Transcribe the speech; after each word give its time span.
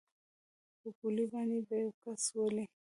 په 0.79 0.87
ګولۍ 0.97 1.25
باندې 1.33 1.59
به 1.67 1.75
يو 1.83 1.91
کس 2.01 2.23
ولې. 2.35 2.65